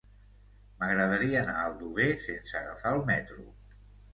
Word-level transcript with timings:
M'agradaria 0.77 1.37
anar 1.43 1.53
a 1.57 1.67
Aldover 1.73 2.09
sense 2.27 2.59
agafar 2.63 2.97
el 2.99 3.07
metro. 3.11 3.47